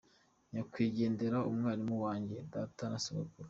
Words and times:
Nyakwigendera 0.51 1.37
umwarimu 1.49 1.95
wanjye, 2.05 2.37
data 2.53 2.83
na 2.91 2.99
sogokuru. 3.03 3.39